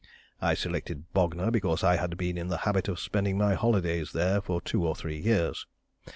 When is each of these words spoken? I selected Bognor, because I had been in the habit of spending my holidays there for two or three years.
I 0.41 0.55
selected 0.55 1.03
Bognor, 1.13 1.51
because 1.51 1.83
I 1.83 1.97
had 1.97 2.17
been 2.17 2.35
in 2.35 2.47
the 2.47 2.57
habit 2.65 2.87
of 2.87 2.99
spending 2.99 3.37
my 3.37 3.53
holidays 3.53 4.13
there 4.13 4.41
for 4.41 4.59
two 4.59 4.83
or 4.83 4.95
three 4.95 5.19
years. 5.19 5.67